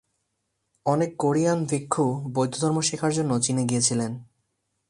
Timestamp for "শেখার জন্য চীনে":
2.81-3.63